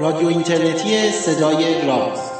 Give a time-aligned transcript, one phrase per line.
[0.00, 2.30] رادیو اینترنتی صدای راز.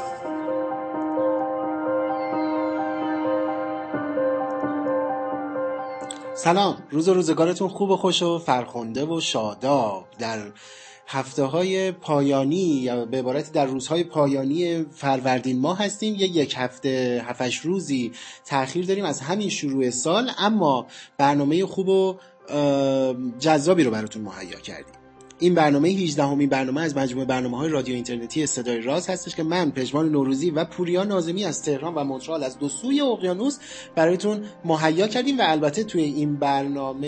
[6.35, 10.05] سلام روز و روزگارتون خوب و خوش و فرخنده و شاداب.
[10.19, 10.39] در
[11.07, 16.15] هفته های پایانی یا به عبارتی در روزهای پایانی فروردین ماه هستیم.
[16.15, 18.11] یه یک هفته هفتش روزی
[18.45, 20.87] تاخیر داریم از همین شروع سال اما
[21.17, 22.15] برنامه خوب و
[23.39, 24.93] جذابی رو براتون مهیا کردیم.
[25.39, 29.43] این برنامه 18 همین برنامه از مجموعه برنامه های رادیو اینترنتی صدای راز هستش که
[29.43, 33.57] من پژمان نوروزی و پوریا نازمی از تهران و مونترال از دو سوی اقیانوس
[33.95, 37.07] برایتون مهیا کردیم و البته توی این برنامه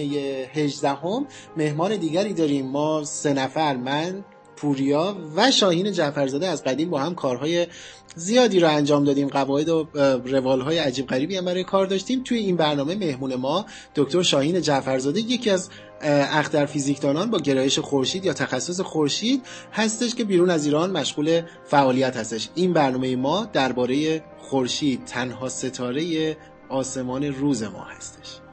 [0.53, 1.27] 18 هم
[1.57, 2.65] مهمان دیگری داریم.
[2.65, 4.23] ما سه نفر من
[4.55, 7.67] پوریا و شاهین جعفرزاده از قدیم با هم کارهای
[8.15, 9.27] زیادی رو انجام دادیم.
[9.27, 9.87] قواعد و
[10.25, 12.23] روال های عجیب غریبی هم برای کار داشتیم.
[12.23, 13.65] توی این برنامه مهمون ما
[13.95, 15.69] دکتر شاهین جعفرزاده یکی از
[16.01, 19.41] اختر فیزیکدانان با گرایش خورشید یا تخصص خورشید
[19.73, 22.49] هستش که بیرون از ایران مشغول فعالیت هستش.
[22.55, 26.37] این برنامه ما درباره خورشید تنها ستاره
[26.69, 28.50] آسمان روز ما هستش.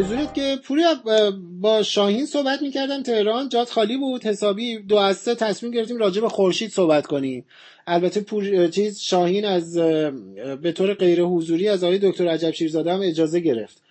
[0.00, 0.94] حضورت که پوریا
[1.60, 6.20] با شاهین صحبت می‌کردم تهران جات خالی بود حسابی دو از سه تصمیم گرفتیم راجع
[6.20, 7.46] به خورشید صحبت کنیم.
[7.86, 9.76] البته پور چیز شاهین از
[10.62, 13.82] به طور غیر حضوری از آقای دکتر عجب شیرزاده هم اجازه گرفت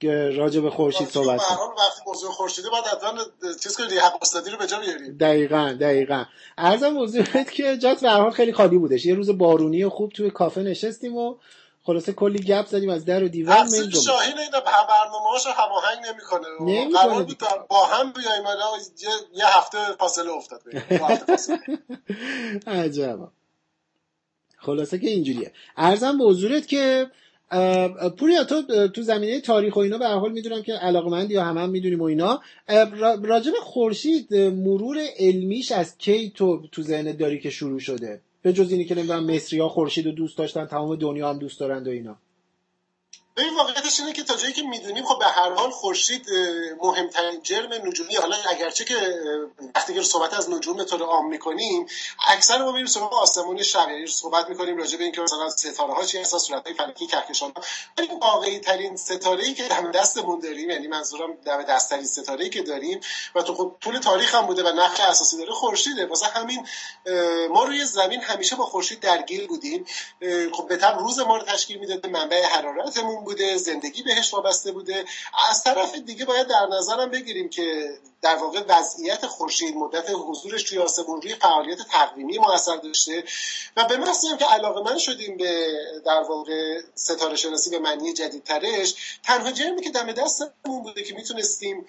[0.00, 1.58] که راجع به خورشید صحبت کنیم.
[1.60, 3.10] وقتی موضوع خورشیده باید حتما
[3.62, 5.16] چیز کنید حق استادی رو به جا بیاریم.
[5.16, 6.24] دقیقاً دقیقاً.
[6.58, 9.06] ارزم حضورت که جات به حال خیلی خالی بودش.
[9.06, 11.34] یه روز بارونی خوب توی کافه نشستیم و
[11.90, 16.88] خلاصه کلی گپ زدیم از در و دیوار میل شاهین اینا برنامه‌هاشو هماهنگ نمی‌کنه.
[16.92, 18.44] قرار بود با هم بیایم
[19.34, 20.62] یه هفته فاصله افتاد
[22.66, 23.18] عجب
[24.58, 25.52] خلاصه که اینجوریه.
[25.76, 27.10] ارزم به حضورت که
[28.18, 31.70] پوریا تو تو زمینه تاریخ و اینا به حال می‌دونم که علاقمندی یا همه هم
[31.70, 32.40] می‌دونیم و اینا.
[33.22, 38.72] راجب خورشید مرور علمیش از کی تو تو ذهنت داری که شروع شده؟ به جز
[38.72, 41.90] اینی که نمی‌دونم مصری ها خورشید رو دوست داشتن تمام دنیا هم دوست دارند و
[41.90, 42.18] اینا.
[43.36, 46.26] این واقعیتش اینه که تا جایی که می‌دونیم خب به هر حال خورشید
[46.82, 48.94] مهمترین جرم نجومی حالا اگرچه که
[49.74, 51.86] وقتی که صحبت از نجوم به طور عام می‌کنیم
[52.28, 56.18] اکثر ما میریم سراغ آسمون شب صحبت می‌کنیم راجع به اینکه مثلا ستاره ها چی
[56.18, 57.52] هستن صورت های فلکی کهکشان
[57.98, 62.48] ولی واقعی ترین ستاره ای که دم دستمون داریم یعنی منظورم دم دست ترین ستاره
[62.48, 63.00] که داریم
[63.34, 66.06] و تو خب طول تاریخ هم بوده و نقش اساسی داره خورشیده.
[66.06, 66.66] واسه همین
[67.50, 69.86] ما روی زمین همیشه با خورشید درگیر بودیم.
[70.52, 73.19] خب به روز ما رو تشکیل می‌داده منبع حرارتمون.
[73.24, 75.04] بوده زندگی بهش وابسته بوده.
[75.50, 80.78] از طرف دیگه باید در نظرم بگیریم که در واقع وضعیت خورشید مدت حضورش توی
[80.78, 83.24] آسمون روی فعالیت تقویمی موثر داشته.
[83.76, 85.72] و به محض که علاقه من شدیم به
[86.06, 91.86] در واقع ستاره شناسی به معنی جدیدترش تنها جرمی که دم دستمون بوده که می‌تونستیم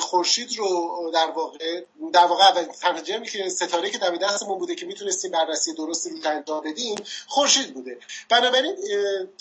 [0.00, 1.82] خورشید رو در واقع
[2.12, 6.10] در واقع اول تنها جرمی که ستاره که دم دستمون بوده که می‌تونستیم بررسی درستی
[6.10, 7.98] رو انجام بدیم خورشید بوده.
[8.28, 8.76] بنابراین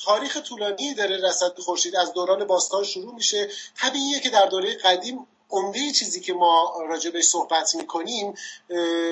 [0.06, 3.50] تاریخ طولانی داره رصد خورشید از دوران باستان شروع میشه.
[3.78, 8.34] طبیعیه که در دوره قدیم عمده چیزی که ما راجع صحبت می‌کنیم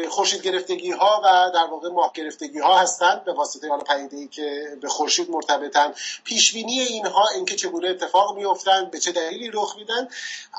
[0.09, 4.27] خورشید گرفتگی ها و در واقع ماه گرفتگی ها هستند به واسطه حالا پدیده ای
[4.27, 5.93] که به خورشید مرتبطن.
[6.23, 10.07] پیش بینی اینها اینکه چگونه اتفاق میافتند به چه دلیلی رخ میدن.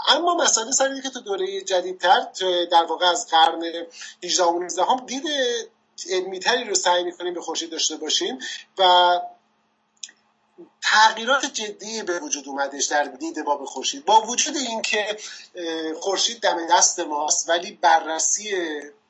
[0.08, 2.26] اما مسئله سر که تو دوره جدیدتر
[2.70, 3.86] در واقع از قرن
[4.24, 5.24] 18 و 19 هم دید
[6.10, 8.38] علمیتری رو سعی می‌کنیم به خورشید داشته باشیم
[8.78, 9.20] و
[10.82, 14.04] تغییرات جدی به وجود اومدش در دید ما به خورشید.
[14.04, 15.16] با وجود اینکه
[16.00, 18.54] خورشید دم دست ماست ولی بررسی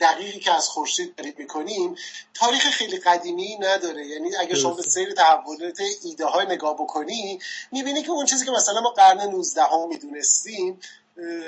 [0.00, 1.96] دقیقی که از خورشید داریم می‌کنیم
[2.34, 4.06] تاریخ خیلی قدیمی نداره.
[4.06, 7.38] یعنی اگه شما به سیر تحولات ایده های نگاه بکنی
[7.72, 10.80] می‌بینی که اون چیزی که مثلا ما قرن 19 هم می‌دونستیم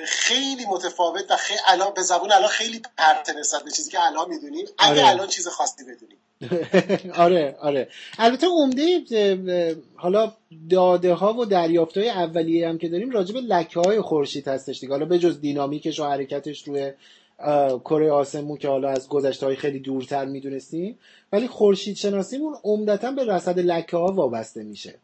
[0.06, 4.28] خیلی متفاوت و خیلی الان به زبون الان خیلی پرت نسبت به چیزی که الان
[4.28, 4.66] می‌دونیم.
[4.78, 5.08] اگه آره.
[5.08, 6.18] الان چیز خاصی بدونیم.
[7.24, 7.88] آره آره.
[8.18, 9.02] البته عمده
[9.94, 10.32] حالا
[10.70, 14.80] داده ها و دریافت های اولیه هم که داریم راجع به لکه های خورشید هستش
[14.80, 14.92] دیگه.
[14.92, 16.92] حالا به جز دینامیکش و حرکتش روی
[17.84, 20.98] کره آسمون که حالا از گذشته های خیلی دورتر می‌دونستیم.
[21.32, 24.94] ولی خورشید شناسیمون عمدتا به رصد لکه ها وابسته میشه.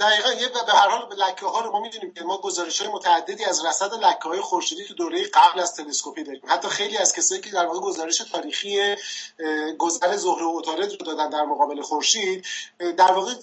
[0.00, 3.44] دقیقا یه به هر حال لکه ها رو ما می‌دونیم که ما گزارش های متعددی
[3.44, 6.42] از رصد لکه های خورشیدی تو دوره قبل از تلسکوپی داریم.
[6.46, 8.96] حتی خیلی از کسایی که در واقع گزارش تاریخی
[9.78, 12.46] گذر زهره و عطارد رو دادن در مقابل خورشید
[12.78, 13.34] در واقع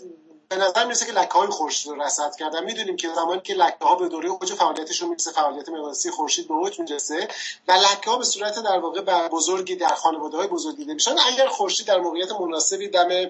[0.49, 2.63] به نظر می‌رسه که لکه های خورشید رو رصد کردن.
[2.63, 6.53] می‌دونیم که زمانی که لکه ها به دوره اوج فعالیتشون می‌رسه فعالیت مقناطیسی خورشید به
[6.53, 7.27] اوج می‌رسه
[7.67, 11.47] و لکه ها به صورت در واقع بزرگی در خانواده های بزرگ دیده میشن اگر
[11.47, 13.29] خورشید در موقعیت مناسبی دم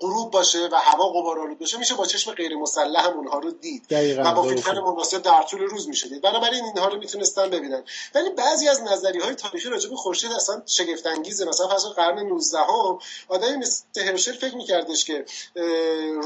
[0.00, 3.86] غروب باشه و هوا غبارآلود باشه میشه با چشم غیر مسلح هم اونها رو دید
[4.18, 6.22] و با فیلتر مناسب در طول روز میشه دید.
[6.22, 7.84] بنابراین اینها رو می‌تونستن ببینن.
[8.14, 12.18] ولی بعضی از نظریه های تاریخی راجع به خورشید اصلا شگفت انگیزه مثلا فرض قرن
[12.18, 12.98] 19 هم
[13.28, 15.24] آدمی مثل هرشل فکر میکردش که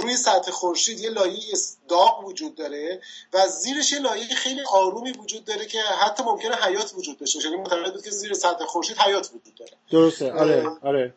[0.03, 1.55] روی سطح خورشید یه لایه
[1.89, 3.01] داغ وجود داره
[3.33, 7.49] و زیرش یه لایه خیلی آرومی وجود داره که حتی ممکنه حیات وجود داشته باشه.
[7.49, 9.73] یعنی معتقد بود که زیر سطح خورشید حیات وجود داره.
[9.91, 10.33] درسته.
[10.33, 11.15] آره آره.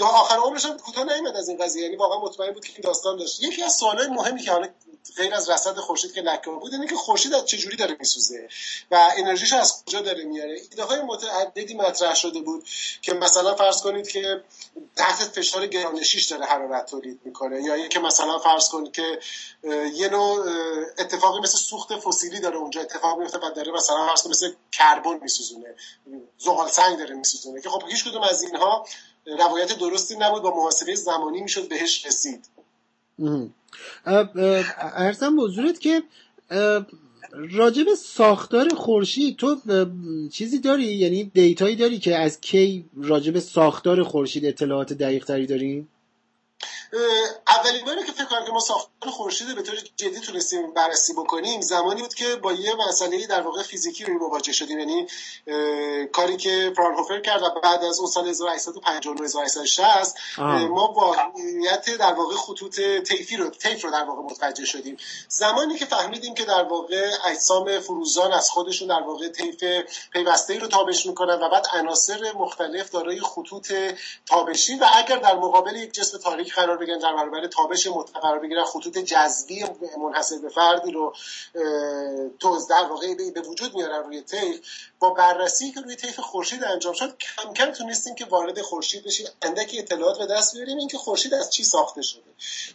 [0.00, 1.82] و آخر عمرش هم کوتاه نیومد از این قضیه.
[1.82, 3.42] یعنی واقعا مطمئن بود که این داستان داشت.
[3.42, 4.68] یکی از سوالای مهمی که حالا
[5.16, 8.48] غیر از رصد خورشید که لکه بود اینه که خورشید از چجوری داره میسوزه
[8.90, 12.64] و انرژیش از کجا داره میاره ایده های متعددی مطرح شده بود
[13.02, 14.44] که مثلا فرض کنید که
[14.96, 19.18] تحت فشار گرانشیش داره حرارت تولید می‌کنه یا اینکه مثلا فرض کنید که
[19.94, 20.46] یه نوع
[20.98, 25.18] اتفاقی مثل سوخت فسیلی داره اونجا اتفاق میفته و داره مثلا فرض کنید مثل کربن
[25.22, 25.74] میسوزونه
[26.38, 28.86] زغال سنگ داره میسوزونه که خب هیچ کدوم از اینها
[29.26, 32.59] روایت درستی نبود با محاسبه زمانی می‌شد بهش رسید.
[34.96, 36.02] ارزم بزرگت که
[37.32, 39.56] راجب ساختار خورشید تو
[40.32, 45.86] چیزی داری یعنی دیتایی داری که از کی راجب ساختار خورشید اطلاعات دقیق تری داری؟
[47.48, 51.60] اولین باری که فکر کنم که ما ساختار خورشید به طور جدی تونستیم بررسی بکنیم
[51.60, 54.78] زمانی بود که با یه مسئله در واقع فیزیکی روی مواجه شدیم.
[54.78, 55.06] یعنی
[56.12, 60.16] کاری که فرانهوفر کرد و بعد از اون سال 1859 1860
[60.68, 64.96] ما واقعیت در واقع خطوط طیفی رو طیف رو در واقع متوجه شدیم.
[65.28, 69.64] زمانی که فهمیدیم که در واقع اجسام فروزان از خودشون در واقع طیف
[70.12, 73.72] پیوسته رو تابش می‌کنن و بعد عناصر مختلف دارای خطوط
[74.26, 78.38] تابشی و اگر در مقابل یک جسم تاریک قرار بگیرن در برابر تابش مطلق قرار
[78.38, 79.64] بگیرن خطوط جذبی
[79.98, 81.14] منحصر به فردی رو
[82.38, 84.60] توز در واقع به وجود میارن روی طیف.
[84.98, 89.26] با بررسی که روی طیف خورشید انجام شد کم کم تونستیم که وارد خورشید بشیم.
[89.42, 92.22] اندکی اطلاعات به دست بیاریم اینکه خورشید از چی ساخته شده.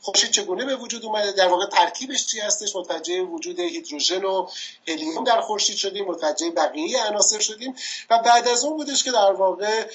[0.01, 4.47] خورشید چگونه به وجود اومده؟ در واقع ترکیبش چی هستش؟ متوجه وجود هیدروژن و
[4.87, 7.75] هلیوم در خورشید شدیم متوجه بقیه عناصر شدیم
[8.09, 9.87] و بعد از اون بودش که در واقع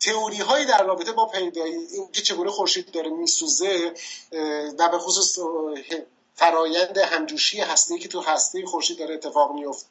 [0.00, 3.94] تئوری هایی در رابطه با پیدایی اینکه چگونه خورشید داره میسوزه
[4.78, 5.38] و به خصوص
[6.34, 9.86] فرایند همجوشی هستی که تو هستی خورشید داره اتفاق میفته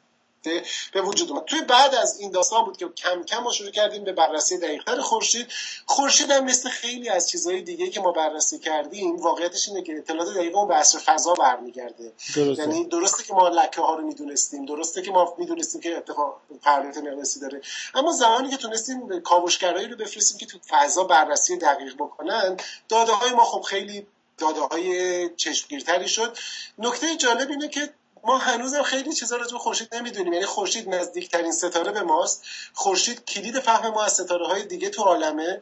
[0.92, 1.44] به وجود اومد.
[1.44, 5.00] توی بعد از این داستان بود که کم کم ما شروع کردیم به بررسی دقیقتر
[5.00, 5.46] خورشید.
[5.86, 10.34] خورشید هم مثل خیلی از چیزهای دیگه که ما بررسی کردیم واقعیتش اینه که اطلاعات
[10.34, 12.12] دقیق اون به عصر فضا برمیگرده.
[12.36, 16.98] یعنی درسته که ما لکه ها رو می‌دونستیم درسته که ما می‌دونستیم که اتفاق فعالیت
[16.98, 17.60] مقناطیسی داره.
[17.94, 22.56] اما زمانی که تونستیم کاوشگرایی رو بفرستیم که تو فضا بررسی دقیق بکنن
[22.88, 24.06] داده های ما خب خیلی
[24.38, 26.38] داده های چشمگیرتری شد.
[26.78, 27.94] نکته جالب اینه که
[28.24, 30.32] ما هنوزم خیلی چیزا راجع به خورشید نمی‌دونیم.
[30.32, 32.42] یعنی خورشید نزدیکترین ستاره به ماست.
[32.72, 35.60] خورشید کلید فهم ما از ستاره های دیگه تو عالمه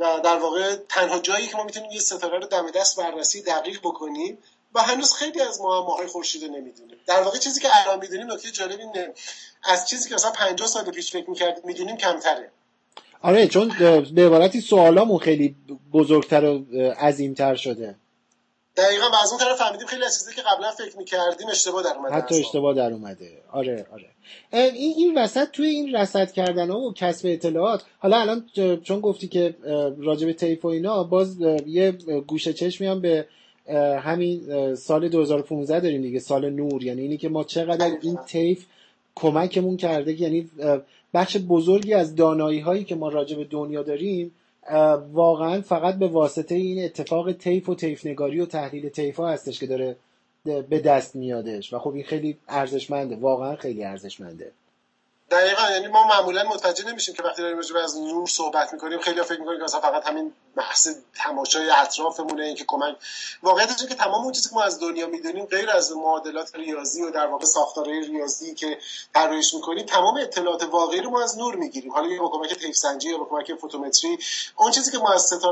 [0.00, 3.80] و در واقع تنها جایی که ما می‌تونیم یه ستاره رو دم دست بررسی دقیق
[3.80, 4.38] بکنیم
[4.74, 6.96] و هنوز خیلی از معماهای خورشید رو نمی‌دونیم.
[7.06, 9.12] در واقع چیزی که الان می‌دونیم نکته جالب اینه
[9.62, 12.50] از چیزی که مثلا 50 سال پیش فکر می‌کردیم می‌دونیم کمتره.
[13.22, 13.68] آره چون
[14.14, 15.56] به عبارتی سوالامون خیلی
[15.92, 16.64] بزرگتر و
[17.00, 17.94] عظیمتر شده.
[18.76, 21.96] دقیقا و از اون طرف فهمیدیم خیلی از چیزی که قبلا فکر می‌کردیم اشتباه در
[21.96, 23.42] اومده حتی اشتباه در اومده.
[23.52, 24.06] آره آره.
[24.52, 28.44] این این وسط توی این رصد کردن ها و کسب اطلاعات حالا الان
[28.82, 29.54] چون گفتی که
[29.98, 31.36] راجب تیف و اینا باز
[31.66, 31.92] یه
[32.26, 33.26] گوشه چشمی هم به
[34.02, 36.82] همین سال 2015 داریم دیگه سال نور.
[36.82, 38.66] یعنی اینی که ما چقدر این تیف
[39.14, 40.50] کمکمون کرده یعنی
[41.14, 44.34] بخش بزرگی از دانایی هایی که ما راجع به دنیا داریم
[45.12, 49.60] واقعا فقط به واسطه این اتفاق تیف و تیف نگاری و تحلیل تیف ها هستش
[49.60, 49.96] که داره
[50.44, 51.72] به دست میادش.
[51.72, 54.52] و خب این خیلی ارزشمنده واقعا خیلی ارزشمنده.
[55.32, 59.22] دقیقا یعنی ما معمولا متوجه نمیشیم که وقتی داریم راجع از نور صحبت می‌کنیم خیلی
[59.22, 62.96] فکر می‌کنیم که مثلا فقط همین بحث تماشای اطرافمونه این که کمک
[63.42, 67.10] واقعیتش که تمام اون چیزی که ما از دنیا می‌دونیم غیر از معادلات ریاضی و
[67.10, 68.78] در واقع ساختارهای ریاضی که
[69.14, 71.92] طراحیش می‌کنیم تمام اطلاعات واقعی رو ما از نور می‌گیریم.
[71.92, 74.18] حالا یا با کمک طیف سنجی یا با کمک فوتومتری
[74.56, 75.42] اون چیزی که ما از ستاره